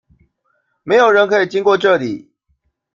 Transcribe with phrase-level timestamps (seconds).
[0.83, 2.29] 沒有人可以經過這裡！